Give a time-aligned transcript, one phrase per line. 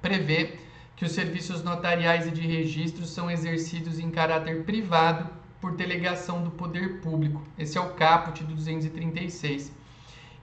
[0.00, 0.58] prevê
[0.96, 5.28] que os serviços notariais e de registro são exercidos em caráter privado
[5.60, 7.42] por delegação do poder público.
[7.58, 9.72] Esse é o caput do 236.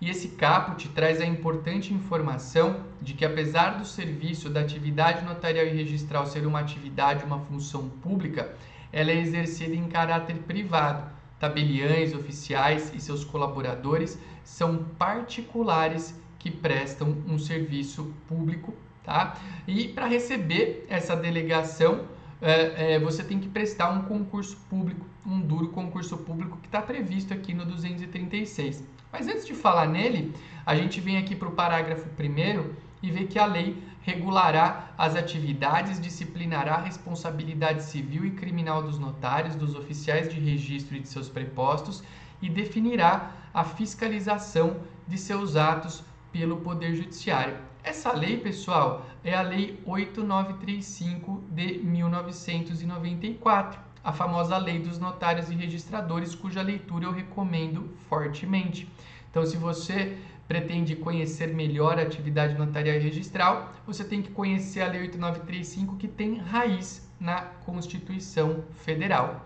[0.01, 5.67] E esse caput traz a importante informação de que, apesar do serviço da atividade notarial
[5.67, 8.51] e registral ser uma atividade, uma função pública,
[8.91, 11.07] ela é exercida em caráter privado.
[11.39, 19.37] Tabeliães, oficiais e seus colaboradores são particulares que prestam um serviço público, tá?
[19.67, 22.05] E para receber essa delegação,
[22.41, 26.81] é, é, você tem que prestar um concurso público, um duro concurso público que está
[26.81, 28.83] previsto aqui no 236.
[29.11, 30.33] Mas antes de falar nele,
[30.65, 35.15] a gente vem aqui para o parágrafo 1 e vê que a lei regulará as
[35.15, 41.07] atividades, disciplinará a responsabilidade civil e criminal dos notários, dos oficiais de registro e de
[41.07, 42.03] seus prepostos
[42.41, 47.70] e definirá a fiscalização de seus atos pelo Poder Judiciário.
[47.83, 55.55] Essa lei, pessoal, é a Lei 8935 de 1994 a famosa lei dos notários e
[55.55, 58.87] registradores, cuja leitura eu recomendo fortemente.
[59.29, 60.17] Então, se você
[60.47, 65.95] pretende conhecer melhor a atividade notarial e registral, você tem que conhecer a Lei 8935,
[65.97, 69.45] que tem raiz na Constituição Federal.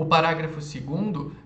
[0.00, 0.82] O parágrafo 2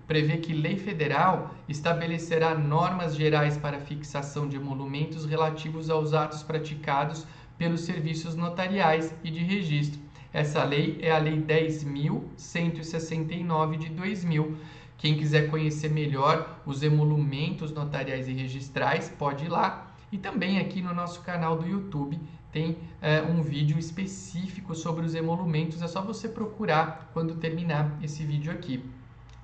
[0.07, 7.27] prevê que lei federal estabelecerá normas gerais para fixação de emolumentos relativos aos atos praticados
[7.57, 9.99] pelos serviços notariais e de registro
[10.31, 14.55] essa lei é a Lei 10.169 de 2000.
[14.97, 19.94] Quem quiser conhecer melhor os emolumentos notariais e registrais, pode ir lá.
[20.15, 22.17] E também aqui no nosso canal do YouTube
[22.49, 25.81] tem é, um vídeo específico sobre os emolumentos.
[25.81, 28.81] É só você procurar quando terminar esse vídeo aqui.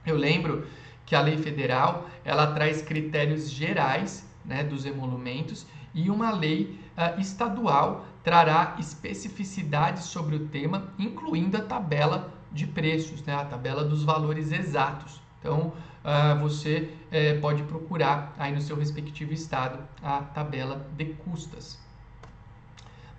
[0.05, 0.65] Eu lembro
[1.05, 7.19] que a lei federal ela traz critérios gerais né, dos emolumentos e uma lei uh,
[7.19, 14.05] estadual trará especificidades sobre o tema, incluindo a tabela de preços, né, a tabela dos
[14.05, 15.19] valores exatos.
[15.41, 15.74] Então,
[16.06, 21.78] uh, você uh, pode procurar aí no seu respectivo estado a tabela de custas.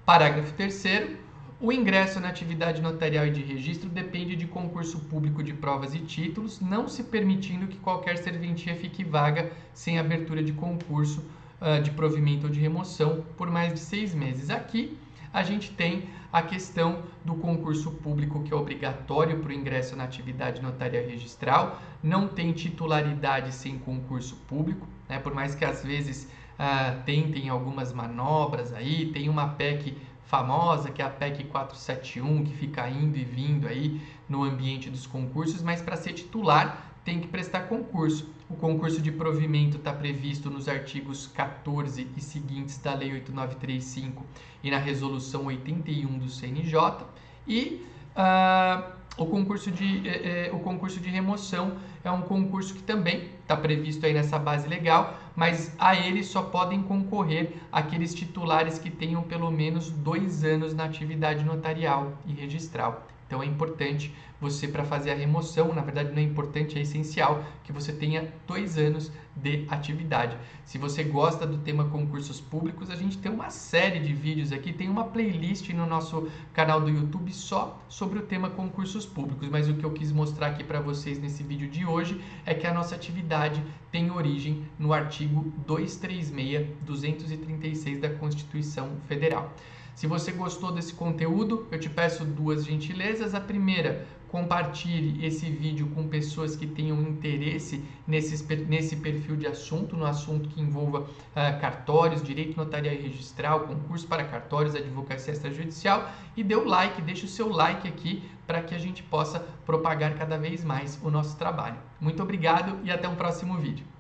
[0.06, 1.21] Parágrafo 3
[1.60, 6.00] o ingresso na atividade notarial e de registro depende de concurso público de provas e
[6.00, 11.25] títulos, não se permitindo que qualquer serventia fique vaga sem abertura de concurso
[11.60, 14.50] uh, de provimento ou de remoção por mais de seis meses.
[14.50, 14.99] Aqui
[15.32, 20.04] a gente tem a questão do concurso público que é obrigatório para o ingresso na
[20.04, 25.19] atividade notarial registral, não tem titularidade sem concurso público, né?
[25.19, 26.25] por mais que às vezes
[26.59, 32.54] uh, tentem algumas manobras aí, tem uma PEC famosa, que é a PEC 471, que
[32.54, 37.28] fica indo e vindo aí no ambiente dos concursos, mas para ser titular tem que
[37.28, 38.30] prestar concurso.
[38.48, 44.24] O concurso de provimento está previsto nos artigos 14 e seguintes da Lei 8935
[44.62, 47.04] e na Resolução 81 do CNJ.
[47.46, 47.84] E
[48.16, 53.30] uh, o, concurso de, eh, eh, o concurso de remoção é um concurso que também
[53.41, 58.91] está previsto aí nessa base legal, mas a ele só podem concorrer aqueles titulares que
[58.91, 63.06] tenham pelo menos dois anos na atividade notarial e registral.
[63.32, 67.42] Então é importante você, para fazer a remoção, na verdade não é importante, é essencial
[67.64, 70.36] que você tenha dois anos de atividade.
[70.66, 74.70] Se você gosta do tema concursos públicos, a gente tem uma série de vídeos aqui,
[74.70, 79.48] tem uma playlist no nosso canal do YouTube só sobre o tema concursos públicos.
[79.48, 82.66] Mas o que eu quis mostrar aqui para vocês nesse vídeo de hoje é que
[82.66, 89.50] a nossa atividade tem origem no artigo 236, 236 da Constituição Federal.
[89.94, 93.34] Se você gostou desse conteúdo, eu te peço duas gentilezas.
[93.34, 99.94] A primeira, compartilhe esse vídeo com pessoas que tenham interesse nesse, nesse perfil de assunto,
[99.94, 106.10] no assunto que envolva uh, cartórios, direito notarial e registral, concurso para cartórios, advocacia extrajudicial
[106.34, 110.15] e dê o like, deixe o seu like aqui para que a gente possa propagar
[110.15, 111.77] cada vez mais o nosso trabalho.
[112.00, 113.91] Muito obrigado e até um próximo vídeo.